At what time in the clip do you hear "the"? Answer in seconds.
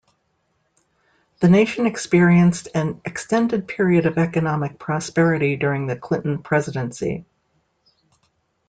1.41-1.47, 5.85-5.95